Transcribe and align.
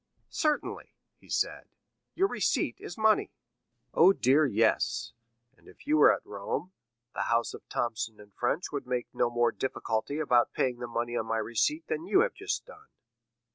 50109m 0.01 0.33
"Certainly," 0.33 0.95
he 1.19 1.29
said, 1.29 1.69
"your 2.15 2.27
receipt 2.27 2.75
is 2.79 2.97
money." 2.97 3.35
"Oh 3.93 4.11
dear, 4.13 4.47
yes; 4.47 5.13
and 5.55 5.67
if 5.67 5.85
you 5.85 5.95
were 5.95 6.11
at 6.11 6.25
Rome, 6.25 6.71
the 7.13 7.21
house 7.21 7.53
of 7.53 7.69
Thomson 7.69 8.17
& 8.31 8.35
French 8.39 8.71
would 8.71 8.87
make 8.87 9.13
no 9.13 9.29
more 9.29 9.51
difficulty 9.51 10.17
about 10.17 10.53
paying 10.53 10.79
the 10.79 10.87
money 10.87 11.15
on 11.15 11.27
my 11.27 11.37
receipt 11.37 11.85
than 11.85 12.07
you 12.07 12.21
have 12.21 12.33
just 12.33 12.65
done." 12.65 12.87